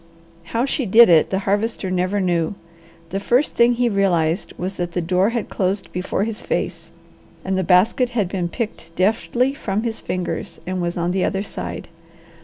[0.45, 2.55] How she did it the Harvester never knew.
[3.09, 6.89] The first thing he realized was that the door had closed before his face,
[7.45, 11.43] and the basket had been picked deftly from his fingers and was on the other
[11.43, 11.87] side.